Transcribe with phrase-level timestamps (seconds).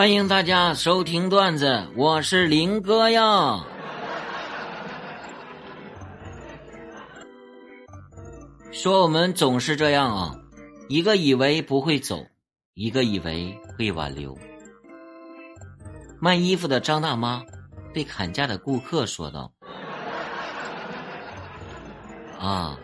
[0.00, 3.62] 欢迎大家收听段子，我是林哥呀。
[8.72, 10.34] 说我们总是这样啊，
[10.88, 12.24] 一个以为不会走，
[12.72, 14.34] 一个以为会挽留。
[16.18, 17.42] 卖衣服的张大妈
[17.92, 19.52] 对砍价的顾客说道
[22.40, 22.74] ：“啊，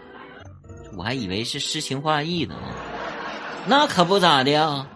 [0.99, 2.55] 我还以为是诗情画意呢，
[3.67, 4.87] 那可不咋的呀。”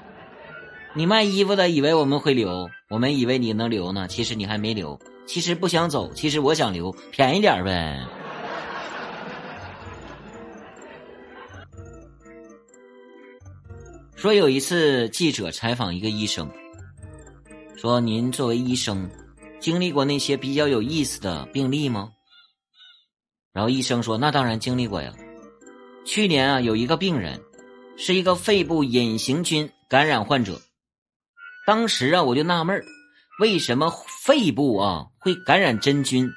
[0.93, 8.05] 你卖衣服的以为我们会留，我们以为你能留呢，其实你还没留，其实不想走，其实我想留，便宜点呗。
[14.16, 16.51] 说有一次记者采访一个医生，
[17.77, 19.09] 说您作为医生，
[19.61, 22.11] 经历过那些比较有意思的病例吗？
[23.52, 25.15] 然后医生说那当然经历过呀，
[26.05, 27.41] 去年啊有一个病人，
[27.97, 30.61] 是一个肺部隐形菌感染患者。
[31.71, 32.82] 当时啊，我就纳闷
[33.38, 33.93] 为什么
[34.24, 36.29] 肺部啊会感染真菌？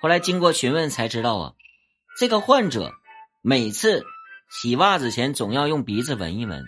[0.00, 1.52] 后来经过询问才知道啊，
[2.16, 2.90] 这个患者
[3.42, 4.02] 每次
[4.48, 6.64] 洗袜子前总要用鼻子闻一闻。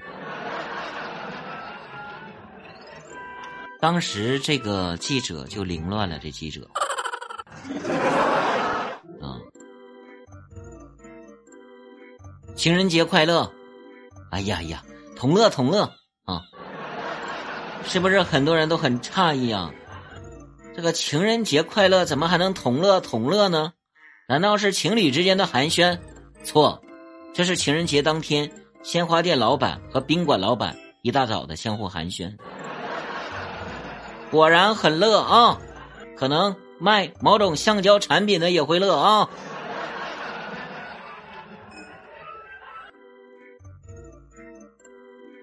[3.81, 6.69] 当时这个记者就凌乱了，这记者
[9.23, 9.41] 啊，
[12.55, 13.51] 情人节快乐！
[14.31, 14.85] 哎呀呀，
[15.17, 15.91] 同乐同乐！
[17.87, 19.71] 是不是很多人都很诧异啊？
[20.75, 23.73] 这个情人节快乐怎么还能同乐同乐呢？
[24.29, 25.97] 难道是情侣之间的寒暄？
[26.43, 26.83] 错，
[27.33, 28.51] 这是情人节当天
[28.83, 32.37] 鲜花店老板和宾馆老板一大早的相互寒暄。
[34.33, 35.61] 果然很乐啊，
[36.17, 39.31] 可能卖某种橡胶产品的也会乐啊。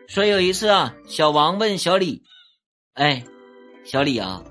[0.08, 2.22] 说有一次啊，小王问小李。
[3.02, 3.24] 哎，
[3.84, 4.44] 小李啊，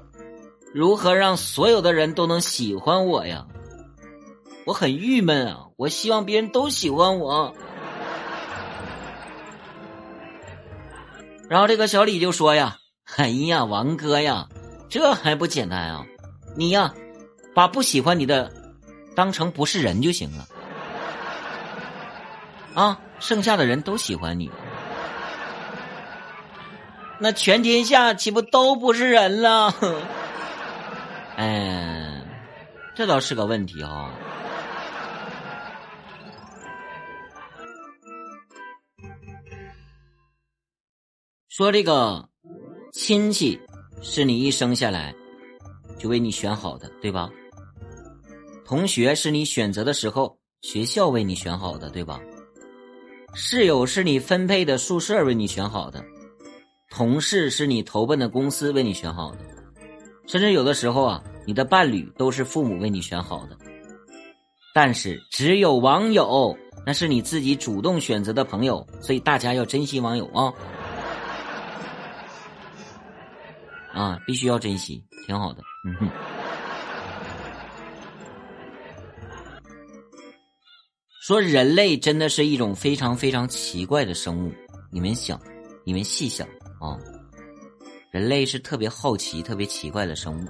[0.75, 3.47] 如何让所有的人都能喜欢我呀？
[4.67, 7.55] 我很郁闷啊，我希望别人都喜欢我。
[11.49, 12.77] 然后这个小李就说呀
[13.19, 14.49] ：“哎呀，王哥呀，
[14.89, 16.05] 这还不简单啊？
[16.57, 16.93] 你呀，
[17.55, 18.53] 把不喜欢你的
[19.15, 20.49] 当成不是人就行了，
[22.75, 24.51] 啊，剩下的人都喜欢你。”
[27.23, 29.75] 那全天下岂不都不是人了？
[31.37, 32.23] 哎，
[32.95, 34.11] 这倒是个问题哈。
[41.49, 42.27] 说这个
[42.91, 43.61] 亲戚
[44.01, 45.15] 是你一生下来
[45.99, 47.29] 就为你选好的，对吧？
[48.65, 52.19] 同学是你选择的时候学校为你选好的，对吧？
[53.35, 56.03] 室友是你分配的宿舍为你选好的。
[56.91, 59.39] 同事是你投奔的公司为你选好的，
[60.27, 63.57] 甚至有的时候啊，你的伴侣都是父母为你选好的。
[64.75, 70.53] 但是只有网友，那是你自己主动选择的朋友，所以大家要珍惜网友啊！
[73.93, 75.63] 啊，必须要珍惜，挺好的。
[75.87, 76.09] 嗯哼。
[81.21, 84.53] 说人类真的是一种非常非常奇怪的生物，
[84.91, 85.41] 你们想，
[85.85, 86.47] 你们细想。
[86.81, 86.99] 哦，
[88.11, 90.49] 人类是特别好奇、特别奇怪的生物。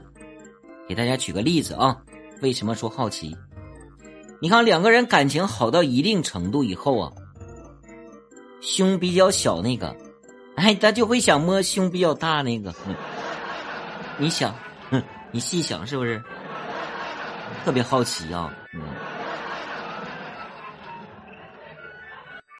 [0.88, 1.96] 给大家举个例子啊，
[2.40, 3.36] 为什么说好奇？
[4.40, 7.12] 你看两个人感情好到一定程度以后啊，
[8.60, 9.94] 胸比较小那个，
[10.56, 12.74] 哎，他就会想摸胸比较大那个。
[14.16, 14.54] 你想，
[15.32, 16.22] 你细想是不是？
[17.64, 18.54] 特别好奇啊。